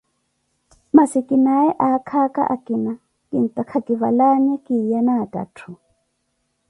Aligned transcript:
Massi 0.95 1.19
khinaye 1.27 1.69
akhaaka 1.87 2.41
akina, 2.55 2.91
kintaaka 3.29 3.77
kivalanhe 3.85 4.55
kiyane 4.65 5.13
athaathu 5.23 5.71